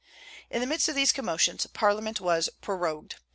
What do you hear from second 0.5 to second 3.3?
the midst of these commotions Parliament was prorogued.